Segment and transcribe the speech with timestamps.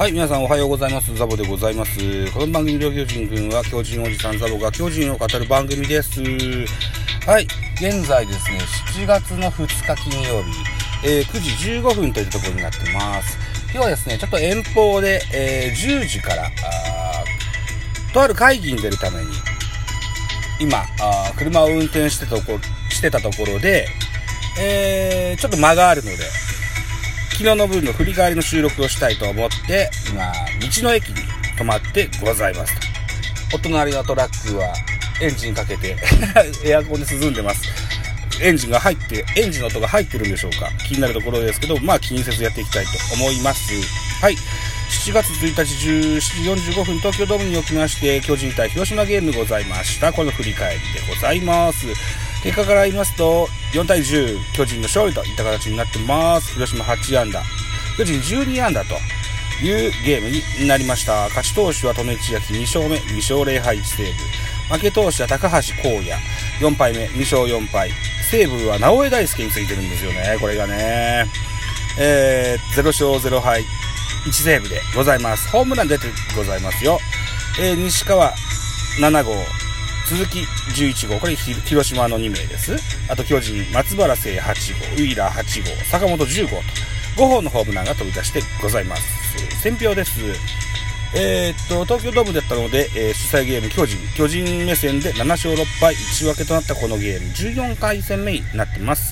[0.00, 1.14] はい、皆さんおはようございます。
[1.14, 2.32] ザボでございます。
[2.32, 6.22] この番組、両巨人くんは、巨人おじさんザボが巨人を語る番組です。
[7.26, 8.60] はい、現在ですね、
[8.96, 10.52] 7月の2日金曜日、
[11.04, 11.50] えー、9時
[11.82, 13.36] 15分というところになってます。
[13.64, 16.50] 今日はですね、ちょっと遠方で、えー、10時から、
[18.14, 19.26] とある会議に出るために、
[20.60, 22.58] 今、あ車を運転してたとこ
[22.88, 23.86] してたところで、
[24.58, 26.24] えー、ちょっと間があるので、
[27.40, 31.14] 昨日の分の振り返りの収録をしたいと思って、今、道の駅に
[31.56, 32.78] 泊まってございます
[33.50, 33.56] と。
[33.56, 34.74] お隣のトラックは
[35.22, 35.96] エンジンかけて
[36.62, 37.62] エアコンで涼んでます。
[38.42, 43.72] エンジンが入って、エンジンの音が入ってるんでしょうか気になるところですけど、まあ気にせずやっていきたいと思います。
[44.20, 44.34] はい。
[44.34, 50.12] 7月1日17時45分東京ドームにおきまして、巨人対広島ゲームございました。
[50.12, 51.86] この振り返りでございます。
[52.42, 56.54] 結果から言いますと、4対10、巨人の勝利といった形になってます。
[56.54, 57.42] 広島8安打、
[57.98, 58.94] 巨人12安打と
[59.62, 61.24] いうゲームになりました。
[61.28, 64.06] 勝ち投手は利根千秋2勝目、2勝0敗1セー
[64.68, 64.74] ブ。
[64.74, 66.12] 負け投手は高橋光也、
[66.60, 67.90] 4敗目、2勝4敗。
[68.30, 71.26] 西武は直江大輔についてるんですよね、これがね。
[71.98, 73.64] えー、0勝0敗、
[74.26, 75.48] 1セーブでございます。
[75.50, 77.00] ホームラン出てございますよ。
[77.60, 78.32] えー、西川
[79.00, 79.34] 7号、
[80.10, 80.40] 鈴木
[80.74, 82.74] 11号、これ広島の2名です。
[83.08, 89.02] あと巨人、松原聖8号、ウィーラー8号、坂本10号と、5本のホームランが飛び出してございます。
[89.62, 90.18] 選票です。
[91.14, 99.09] えー、っと、東京ドームだったので、えー、主催ゲーム巨人、巨人目線で7勝6敗1分けとなったこのゲーム、14回戦目になってます。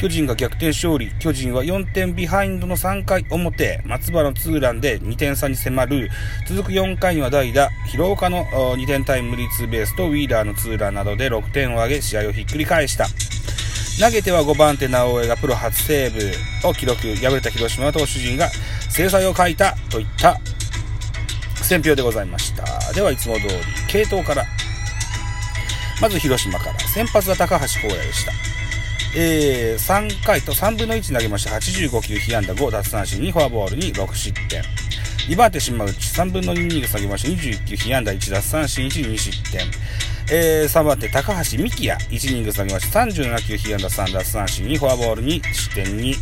[0.00, 1.12] 巨人が逆転勝利。
[1.18, 3.82] 巨人は4点ビハインドの3回表。
[3.84, 6.08] 松原のツーランで2点差に迫る。
[6.48, 13.08] 続く4回には代打、広岡の2点タイムリーツーベースとウィーラーのツーランなどで6点を挙げ試合をひっくり返した。
[14.02, 16.10] 投げては5番手直江がプロ初セー
[16.62, 17.02] ブを記録。
[17.16, 18.48] 敗れた広島投手陣が
[18.88, 20.40] 制裁を書いたといった
[21.56, 22.94] 選評でございました。
[22.94, 23.48] ではいつも通り、
[23.86, 24.46] 系統から。
[26.00, 26.80] まず広島から。
[26.80, 28.49] 先発は高橋光也でした。
[29.16, 34.62] えー、3回と3分の1投げました85球被安打5奪三振2フォアボールに6失点。
[35.28, 39.62] 2番手島内3分の2イニング下げました21球被安打1奪三振1 2失点。
[40.32, 46.14] えー、3番手高橋幹也1イニング下げました37球被安打3奪三振2フォアボールに失点2、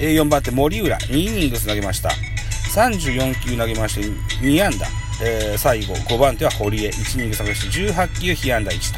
[0.00, 2.10] えー、4番手森浦2イニング投げました。
[2.74, 4.00] 34球投げまして
[4.42, 4.86] 2安打、
[5.22, 8.94] えー、最後5番手は堀江1イニング下げまして18球被安打1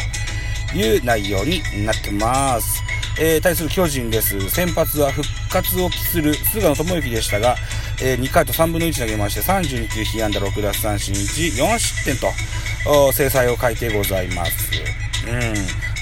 [0.72, 2.93] という内容になってます。
[3.16, 4.50] えー、対する巨人です。
[4.50, 7.54] 先発は復活を期する菅野智之でしたが、
[8.02, 14.52] えー、2回と3分の1投げまして32球被安打6奪三振1、4失点と、制裁を書いてございます。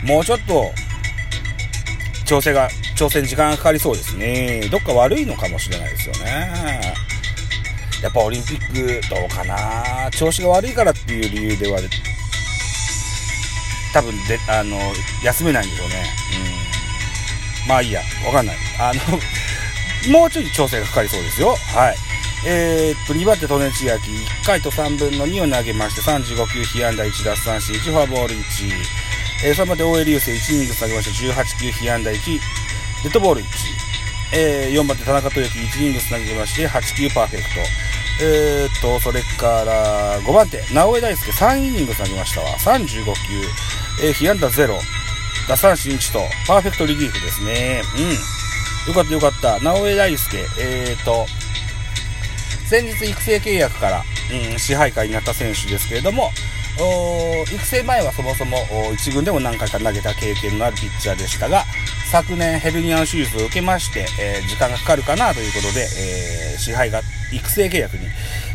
[0.02, 0.08] うん。
[0.08, 0.72] もうちょっと、
[2.24, 4.68] 調整が、挑戦時間がかかりそうですね。
[4.70, 6.80] どっか悪いのかもしれないですよね。
[8.02, 11.78] やっぱオリンピックどうかな調子が悪いからっていう理由では、
[13.92, 14.78] 多分で、あの、
[15.22, 16.22] 休めないんでしょうね。
[17.66, 18.56] まあいいや、わかんない。
[18.78, 19.20] あの
[20.10, 21.56] もうちょい調整がかかりそうですよ。
[21.74, 21.96] はい。
[22.44, 28.42] えー、っと、2番手、利根千秋、1回と3分の2を投げまして、35球、被安打1奪三振、1フォアボール1。
[29.44, 32.40] えー、3番手、大江流星、1イニング下げまして、18球、被安打1、
[33.04, 33.46] デッドボール1。
[34.32, 37.60] えー、4番手、田中豊樹、1イニング投げまして、8球パーフェクト。
[38.20, 42.58] えー、っと、それから5番手、直江大輔、3イニング投げましたわ。
[42.58, 43.12] 35球、
[44.02, 45.01] えー、被安打0。
[45.48, 47.82] 打三振1と、パーフェクトリリーフですね。
[48.86, 48.92] うん。
[48.92, 49.60] よかったよかった。
[49.60, 51.26] 直江大輔、えーと、
[52.69, 54.03] 先日育成契約から、
[54.53, 56.30] うん、支配下になった選手ですけれども、
[57.53, 58.56] 育成前はそもそも
[58.92, 61.64] 1軍でも何回か投げた経験のあるピッチャーでしたが、
[62.10, 68.06] 昨年ヘルニアの手術を受けまして、えー、時間がかかるかなということで、えー、支配が育成契約に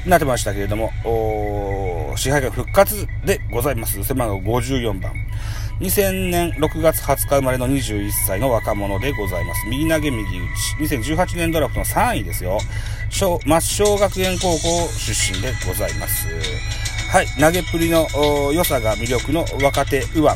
[0.05, 0.91] なってましたけれども、
[2.17, 4.03] 支配が復活でございます。
[4.03, 5.13] 背番号54番。
[5.79, 9.67] 2000年6月20日生まれの21歳の若者でございます。
[9.67, 10.95] 右投げ右打ち。
[10.95, 12.57] 2018年ドラフトの3位ですよ。
[13.11, 16.27] 小、抹小学園高校出身でございます。
[17.11, 17.27] はい。
[17.39, 18.07] 投げっぷりの
[18.51, 20.31] 良さが魅力の若手右腕。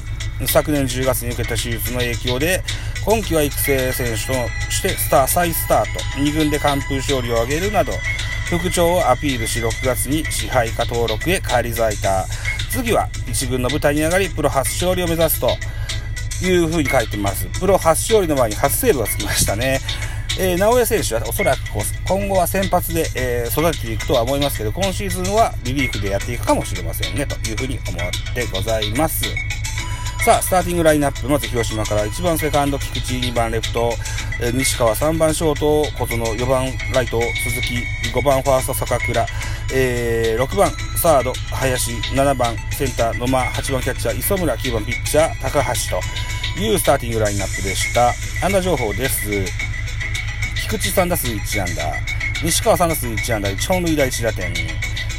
[0.48, 2.64] 昨年10月に受けた手術の影響で、
[3.04, 4.34] 今季は育成選手と
[4.72, 6.00] してスター、再スタート。
[6.20, 7.94] 2軍で完封勝利を挙げるなど、
[8.48, 12.28] 復調をアピールし6月に支配下登録へ返り咲いた。
[12.72, 15.50] 次は1軍の舞台に上がりプロ初勝利を目指すと
[16.46, 19.80] いうふうに書いてますプロ初勝利の前に初セーブがつきましたね
[20.40, 21.60] えー、直江選手はおそらく
[22.08, 29.26] 今後は先発で、えー、育てていくとは思いますけど、今シーズンはリリーフでやっていくかもしれませんね、というふうに思ってございます。
[30.24, 33.92] さあ、スターティングラインナップ、まず広島から1番セカンド、菊池、2番レフト、
[34.42, 39.26] えー、西川、3番ショート、小園、4番ライト、鈴木、5番ファースト、坂倉、
[39.74, 41.92] えー、6番サード林。
[42.14, 43.46] 7番センター野間。
[43.52, 44.56] 8番キャッチャー磯村。
[44.56, 45.98] 9番ピッチャー高橋
[46.56, 48.10] というスターティングラインナップでした。
[48.46, 49.30] 安打情報です。
[50.68, 51.94] 菊池3打数1安打。
[52.44, 53.50] 西川3打数1安打。
[53.50, 54.54] 1本塁打1打点。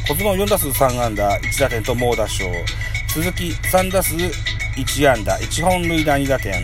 [0.07, 1.39] 小園4打数3安打。
[1.39, 2.45] 1打点と猛打賞。
[3.07, 5.37] 鈴木3打数1安打。
[5.39, 6.63] 1本塁打2打点。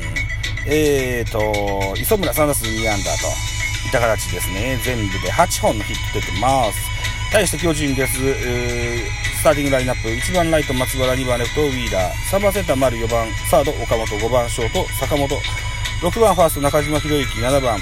[0.67, 3.48] えーと磯村3打数2安打と。
[3.89, 4.79] った形ですね。
[4.83, 6.79] 全部で8本のヒット出てます。
[7.31, 10.09] 対して巨人です、スターティングラインナップ。
[10.09, 12.37] 1番ライト松原2番レフトウィーダー。
[12.37, 13.27] 3番センター丸4番。
[13.49, 15.27] サード岡本5番ショート坂本。
[16.01, 17.39] 6番ファースト中島博之。
[17.39, 17.79] 7番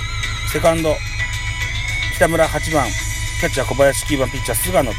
[0.52, 0.96] セカンド
[2.16, 2.48] 北村。
[2.48, 2.88] 8番
[3.40, 4.06] キャッチャー小林。
[4.06, 4.98] 9番ピッチャー菅野と。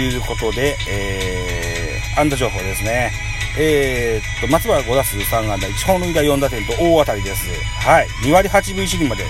[0.00, 3.12] いうことで、えー、安打情報ですね。
[3.56, 7.46] えー、っと、松原5打数3安打、1本塁打4打点と大当たりです。
[7.80, 8.08] はい。
[8.24, 9.24] 2割8分1厘まで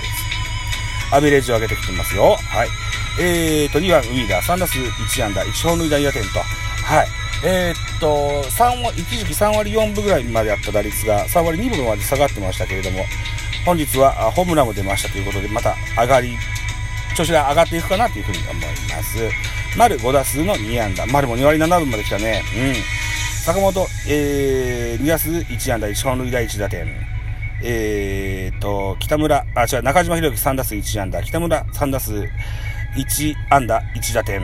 [1.11, 2.35] アベレージを上げてきてますよ。
[2.35, 2.69] はい。
[3.19, 6.39] えー、と、2番ウィーダー、3打数1安打、1本塁打2打点と。
[6.39, 7.07] はい。
[7.43, 13.05] えー、っと、3、一時期3割4分ぐらいまであった打率が3割2分まで下がってましたけれども、
[13.65, 16.37] 本日はホームランも出ましたということで、また上がり、
[17.15, 19.17] 調子が上がっていくかなというふうに思います。
[19.77, 21.05] 丸5打数の2安打。
[21.07, 22.43] 丸も2割7分まで来たね。
[22.55, 22.75] うん。
[23.43, 27.14] 坂本、えー、2打数1安打、1本塁打1打点。
[27.63, 31.23] えーと、北村、あ、違う、中島博之3打数1安打。
[31.23, 34.41] 北村3打数1安打、1打点。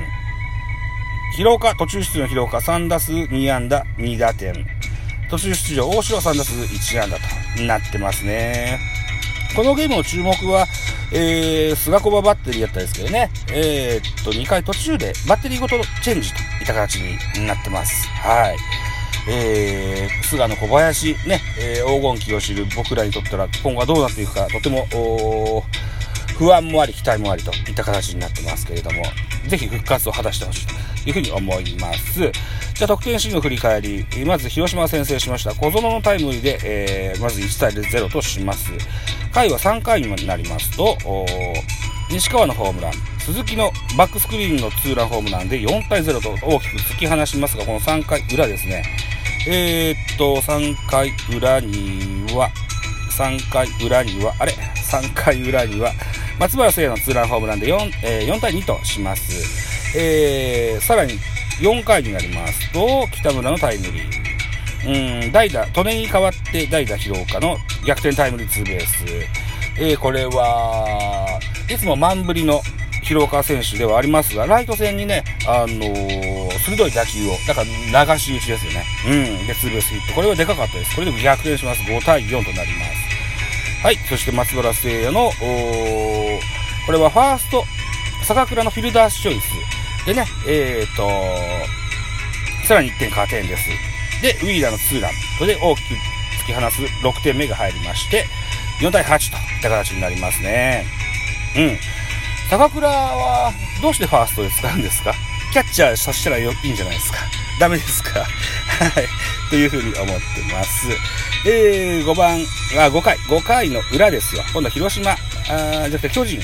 [1.36, 4.54] 広岡、途中出場の広岡3打数2安打、2打点。
[5.30, 8.80] 途中出場、大城3打数1安打となってますね。
[9.56, 10.66] このゲームの注目は、
[11.14, 18.08] えー、菅小ババッテリーやったんですけどね、えー、っと、2回途中でバッテリーごとチェンジといった形になってます。
[18.08, 18.58] はい。
[19.28, 25.64] えー、菅野小林、ね、えー、黄金期を知る僕らにとったら、今後はどうなっていくか、とても、
[26.38, 29.04] 不安もあり、期待もありといった形になってますけれども、
[29.48, 32.20] ぜひ復活を果たしてほしいというふうに思います。
[32.20, 35.54] じゃあ、得点シーンの振り返り、まず広島先制しました。
[35.54, 38.72] 小園のタイムリーで、えー、まず1対0とします。
[39.32, 40.98] 回は3回になりますと、
[42.12, 48.84] 西川のホームラン、鈴木のバックスクリーンのツーランホームランで4対0と大きく突き放しますが、この3回裏ですね。
[49.48, 52.52] えー、っと、3回裏には、
[53.18, 55.94] 3回裏には、あれ ?3 回裏には、
[56.38, 59.98] 松原聖也のツーランホームランで 4,、えー、4対2とします。
[59.98, 61.14] えー、さらに
[61.62, 65.24] 4回になりますと、北村のタイムリー。
[65.24, 67.56] うん、代打、利根に代わって代打広岡の
[67.86, 69.06] 逆転タイムリーツーベース。
[69.78, 71.40] えー、これは、
[71.72, 72.62] いつも満振りの
[73.02, 77.64] 広岡選手ではありますが、ライト線にね、あのー、鋭い打球を、だか
[77.94, 78.86] ら流し打ちですよね。
[79.08, 79.48] うん。
[79.48, 80.14] で、ツーベースヒット。
[80.14, 80.96] これはでかかったです。
[80.96, 81.82] これで逆転します。
[81.84, 83.86] 5対4となります。
[83.86, 83.96] はい。
[84.10, 85.32] そして松原聖也の、
[86.86, 87.64] これはファースト、
[88.26, 90.06] 坂倉のフィルダースチョイス。
[90.06, 91.08] でね、えーと、
[92.68, 93.70] さらに1点加点です。
[94.22, 95.12] で、ウィーラーのツーラン。
[95.40, 95.94] これで大きく
[96.44, 98.26] 突き放す6点目が入りまして、
[98.82, 100.86] 4対8といった形になりますね。
[101.58, 101.78] うん。
[102.50, 105.14] 高倉は、どうしてファーストで使うんですか？
[105.54, 107.20] キャッチャーさせたらいいんじゃないですか？
[107.60, 108.20] ダメですか？
[108.20, 108.28] はい。
[109.50, 110.88] というふうに思ってます。
[111.46, 112.40] えー、5番、
[112.80, 114.44] あ、5回、5回の裏ですよ。
[114.54, 115.18] 今度は広島、あ
[115.48, 116.40] じゃなくて巨人。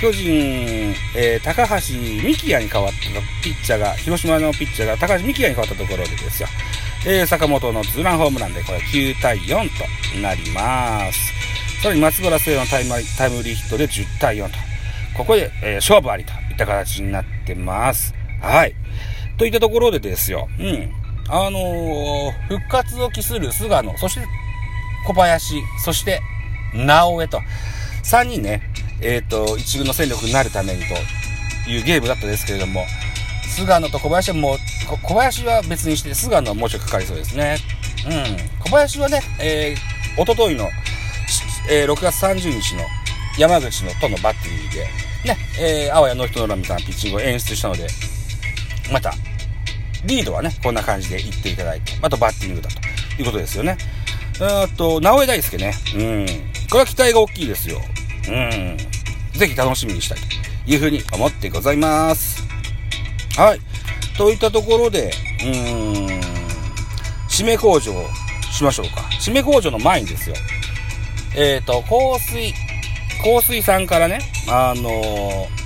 [0.00, 3.00] 巨人、えー、高橋幹也に変わった
[3.42, 6.48] ピッチャーが、広島のピッチャーが高橋幹也に変わったところでですよ。
[7.06, 9.68] えー、坂本のツーランホームランでこれ9対4
[10.14, 11.32] となります。
[11.82, 14.58] さらに松原聖のタイムタイムリーヒットで10対4と。
[15.16, 18.14] ここで、えー、勝負ありといった形になってます。
[18.42, 18.74] はい。
[19.38, 20.46] といったところでですよ。
[20.58, 20.92] うん。
[21.28, 24.26] あのー、復活を期する菅野、そして
[25.06, 26.20] 小林、そして
[26.74, 27.40] 直江と、
[28.04, 28.60] 3人ね、
[29.00, 30.82] えっ、ー、と、一軍の戦力になるために
[31.64, 32.84] というゲームだったですけれども、
[33.48, 34.58] 菅野と小林はもう
[35.02, 37.56] 小林は別にして、菅野はもうちょいかかりそうですね。
[38.06, 38.60] うん。
[38.60, 40.68] 小林はね、えー、おとといの、
[41.68, 42.84] えー、6月30日の
[43.38, 47.86] 山口のとのバッテリーで、ね、えー、あわやノーヒットノーランみたいなピッチングを演出したので、
[48.92, 49.12] また、
[50.04, 52.78] リードはね、こんな感じで言っていただいて、またバッティングだと
[53.20, 53.76] いうことですよね。
[54.40, 55.74] あと、直江大輔ね。
[55.94, 56.26] うん。
[56.70, 57.80] これは期待が大きいですよ。
[58.28, 58.76] うん。
[59.32, 62.42] ぜひ楽しみにしたいというふうに思ってございます。
[63.36, 63.60] はい。
[64.16, 66.20] といったところで、うーん、
[67.28, 67.92] 締め工場
[68.52, 69.02] しましょうか。
[69.20, 70.36] 締め工場の前にですよ。
[71.36, 72.52] えっ、ー、と、香水、
[73.22, 75.60] 香水さんからね、あのー、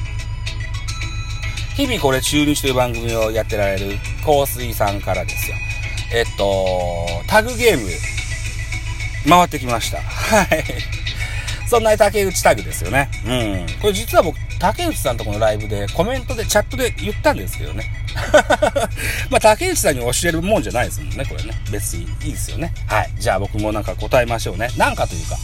[1.76, 5.56] 日々これ中日という番組をやってられる香水さんからですよ。
[6.12, 7.88] えっと、タグゲーム、
[9.28, 9.98] 回ってきました。
[10.00, 10.64] はい。
[11.66, 13.10] そんなに竹内タグですよね。
[13.26, 13.80] うん。
[13.80, 17.90] これ実は僕、竹内さんとこのライブでコメントでチャットで言ったんですけどね。
[19.30, 21.52] まあ、竹内さんに教えるもんじゃないですもんね、これね。
[21.70, 22.72] 別にいいですよね。
[22.86, 23.10] はい。
[23.18, 24.68] じゃあ僕もなんか答えましょうね。
[24.76, 25.36] なんかというか、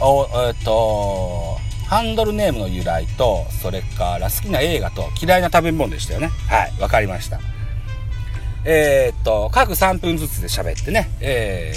[0.00, 6.30] お、えっと、ハンドルネームの由来と、それから好きな映画と嫌いな食べ物でしたよね。
[6.48, 7.40] はい、わかりました。
[8.64, 11.72] えー、っと、各3分ずつで喋ってね、え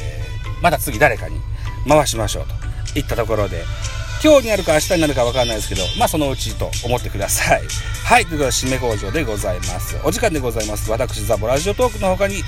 [0.59, 1.39] ー、また次誰かに
[1.87, 2.45] 回しましょう
[2.93, 3.63] といったところで、
[4.21, 7.61] 今日になるか明日になるか分かんないですけど、まあそのうちと思ってください。
[8.03, 9.97] はい、ということで締め工場でございます。
[10.03, 10.91] お時間でございます。
[10.91, 12.43] 私、ザボラジオトークの他に、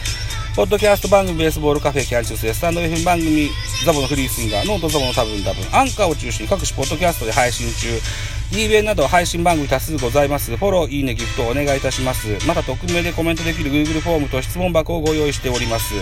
[0.53, 3.47] ポッドキャスト番組ベースボールカフェキャンチュースでスタンド FM 番組
[3.85, 5.63] ザボのフリースインガーノートザボの多分多分。
[5.73, 7.97] アンカーを中心に各種ポッドキャストで配信中。
[8.51, 10.57] D 弁など配信番組多数ございます。
[10.57, 12.45] フォローいいねギフトお願いいたします。
[12.45, 15.93] また匿名でコメントできる Google フォームと質問箱をご用意しております。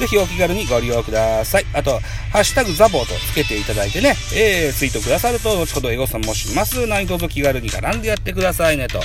[0.00, 1.66] ぜひお気軽にご利用ください。
[1.72, 2.00] あと
[2.32, 6.88] ハッシュタグザボとつけていただいてね、えー、ツイートくださると後ほどエゴさんもします。
[6.88, 8.88] 何卒気軽に絡んでやってくださいね。
[8.88, 9.00] と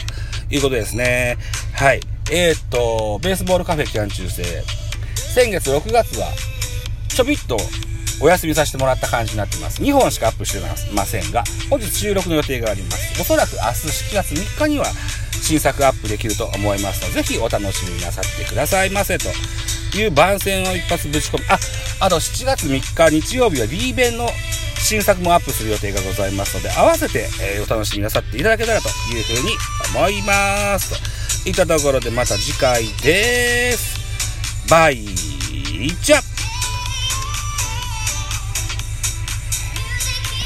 [0.50, 1.38] いうことですね。
[1.74, 2.00] はい。
[2.32, 4.44] えー、っとベースボールカフェキャン中世
[5.16, 6.28] 先月6月は、
[7.08, 7.58] ちょびっと
[8.22, 9.82] お休みさせてもらった感じになってます。
[9.82, 13.22] 2本しかアップしてませんが、本日収録の予定があります。
[13.22, 14.86] おそらく明日7月3日には
[15.42, 19.30] 新作アップできると思いますので、ぜひお楽しみなさってくださいませと
[19.98, 21.60] いう番宣を一発ぶち込み、あ、
[22.02, 24.28] あと7月3日日曜日は D 弁の
[24.78, 29.56] 新作もアップする予定がございますので、合わせて、え、お楽しみなさっていただけたらというふうに
[29.96, 30.90] 思います。
[30.90, 34.00] といたところでまた次回です。
[34.70, 35.06] バイ
[36.04, 36.19] チャ